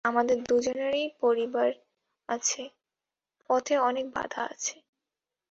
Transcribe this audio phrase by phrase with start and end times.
[0.05, 1.69] আমাদের দুজনেরই পরিবার
[2.29, 2.63] আছে,
[3.49, 4.75] পথে অনেক বাধা আছে।